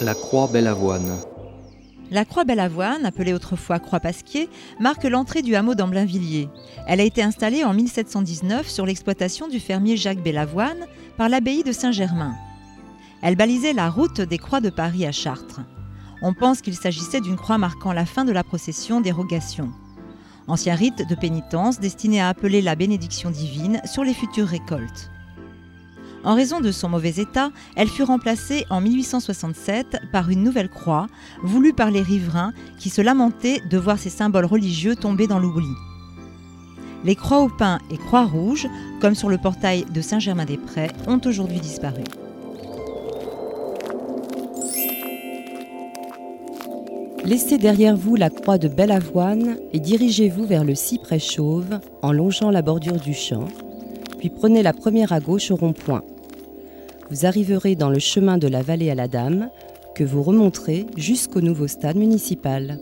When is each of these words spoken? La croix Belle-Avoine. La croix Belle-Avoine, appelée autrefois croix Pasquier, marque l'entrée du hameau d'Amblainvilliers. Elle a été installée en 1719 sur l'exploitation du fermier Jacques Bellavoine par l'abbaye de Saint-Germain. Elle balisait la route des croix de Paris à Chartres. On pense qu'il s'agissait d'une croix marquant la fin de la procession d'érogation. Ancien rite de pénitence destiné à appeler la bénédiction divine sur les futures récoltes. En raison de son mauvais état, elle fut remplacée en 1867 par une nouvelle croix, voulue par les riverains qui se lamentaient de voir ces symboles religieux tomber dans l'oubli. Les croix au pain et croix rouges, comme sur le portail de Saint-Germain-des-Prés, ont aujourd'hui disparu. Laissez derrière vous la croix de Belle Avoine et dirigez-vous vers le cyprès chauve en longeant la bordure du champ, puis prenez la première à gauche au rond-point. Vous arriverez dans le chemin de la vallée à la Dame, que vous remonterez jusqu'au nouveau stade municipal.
La 0.00 0.14
croix 0.14 0.48
Belle-Avoine. 0.48 1.18
La 2.10 2.24
croix 2.24 2.44
Belle-Avoine, 2.44 3.04
appelée 3.04 3.32
autrefois 3.32 3.78
croix 3.78 4.00
Pasquier, 4.00 4.48
marque 4.80 5.04
l'entrée 5.04 5.42
du 5.42 5.54
hameau 5.54 5.74
d'Amblainvilliers. 5.74 6.48
Elle 6.86 7.00
a 7.00 7.04
été 7.04 7.22
installée 7.22 7.64
en 7.64 7.74
1719 7.74 8.68
sur 8.68 8.86
l'exploitation 8.86 9.48
du 9.48 9.60
fermier 9.60 9.96
Jacques 9.96 10.22
Bellavoine 10.22 10.86
par 11.16 11.28
l'abbaye 11.28 11.62
de 11.62 11.72
Saint-Germain. 11.72 12.34
Elle 13.22 13.36
balisait 13.36 13.74
la 13.74 13.90
route 13.90 14.20
des 14.20 14.38
croix 14.38 14.60
de 14.60 14.70
Paris 14.70 15.06
à 15.06 15.12
Chartres. 15.12 15.60
On 16.22 16.34
pense 16.34 16.62
qu'il 16.62 16.74
s'agissait 16.74 17.20
d'une 17.20 17.36
croix 17.36 17.58
marquant 17.58 17.92
la 17.92 18.06
fin 18.06 18.24
de 18.24 18.32
la 18.32 18.44
procession 18.44 19.00
d'érogation. 19.00 19.70
Ancien 20.48 20.74
rite 20.74 21.08
de 21.08 21.14
pénitence 21.14 21.80
destiné 21.80 22.20
à 22.20 22.28
appeler 22.28 22.62
la 22.62 22.74
bénédiction 22.74 23.30
divine 23.30 23.80
sur 23.84 24.04
les 24.04 24.14
futures 24.14 24.48
récoltes. 24.48 25.10
En 26.24 26.36
raison 26.36 26.60
de 26.60 26.70
son 26.70 26.88
mauvais 26.88 27.14
état, 27.16 27.50
elle 27.74 27.88
fut 27.88 28.04
remplacée 28.04 28.64
en 28.70 28.80
1867 28.80 29.98
par 30.12 30.30
une 30.30 30.44
nouvelle 30.44 30.68
croix, 30.68 31.08
voulue 31.42 31.72
par 31.72 31.90
les 31.90 32.02
riverains 32.02 32.52
qui 32.78 32.90
se 32.90 33.00
lamentaient 33.00 33.60
de 33.68 33.78
voir 33.78 33.98
ces 33.98 34.10
symboles 34.10 34.44
religieux 34.44 34.94
tomber 34.94 35.26
dans 35.26 35.40
l'oubli. 35.40 35.66
Les 37.04 37.16
croix 37.16 37.40
au 37.40 37.48
pain 37.48 37.80
et 37.90 37.96
croix 37.96 38.24
rouges, 38.24 38.68
comme 39.00 39.16
sur 39.16 39.28
le 39.28 39.38
portail 39.38 39.84
de 39.92 40.00
Saint-Germain-des-Prés, 40.00 40.90
ont 41.08 41.20
aujourd'hui 41.24 41.58
disparu. 41.58 42.04
Laissez 47.24 47.58
derrière 47.58 47.96
vous 47.96 48.14
la 48.14 48.30
croix 48.30 48.58
de 48.58 48.68
Belle 48.68 48.92
Avoine 48.92 49.56
et 49.72 49.80
dirigez-vous 49.80 50.44
vers 50.44 50.64
le 50.64 50.76
cyprès 50.76 51.18
chauve 51.18 51.80
en 52.02 52.12
longeant 52.12 52.50
la 52.50 52.62
bordure 52.62 53.00
du 53.00 53.14
champ, 53.14 53.48
puis 54.22 54.30
prenez 54.30 54.62
la 54.62 54.72
première 54.72 55.12
à 55.12 55.18
gauche 55.18 55.50
au 55.50 55.56
rond-point. 55.56 56.04
Vous 57.10 57.26
arriverez 57.26 57.74
dans 57.74 57.90
le 57.90 57.98
chemin 57.98 58.38
de 58.38 58.46
la 58.46 58.62
vallée 58.62 58.88
à 58.88 58.94
la 58.94 59.08
Dame, 59.08 59.50
que 59.96 60.04
vous 60.04 60.22
remonterez 60.22 60.86
jusqu'au 60.96 61.40
nouveau 61.40 61.66
stade 61.66 61.96
municipal. 61.96 62.78